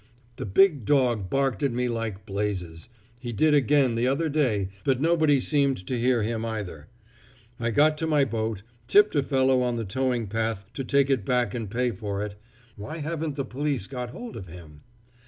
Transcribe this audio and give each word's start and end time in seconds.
"The 0.37 0.47
big 0.47 0.83
dog 0.83 1.29
barked 1.29 1.61
at 1.61 1.71
me 1.71 1.87
like 1.87 2.25
blazes 2.25 2.89
he 3.19 3.31
did 3.31 3.53
again 3.53 3.93
the 3.93 4.07
other 4.07 4.29
day 4.29 4.69
but 4.83 4.99
nobody 4.99 5.39
seemed 5.39 5.85
to 5.85 5.99
hear 5.99 6.23
him 6.23 6.43
either. 6.43 6.87
I 7.59 7.69
got 7.69 7.99
to 7.99 8.07
my 8.07 8.25
boat, 8.25 8.63
tipped 8.87 9.15
a 9.15 9.21
fellow 9.21 9.61
on 9.61 9.75
the 9.75 9.85
towing 9.85 10.25
path 10.25 10.65
to 10.73 10.83
take 10.83 11.11
it 11.11 11.23
back 11.23 11.53
and 11.53 11.69
pay 11.69 11.91
for 11.91 12.23
it 12.25 12.33
why 12.75 12.97
haven't 12.97 13.35
the 13.35 13.45
police 13.45 13.85
got 13.85 14.09
hold 14.09 14.35
of 14.35 14.47
him? 14.47 14.79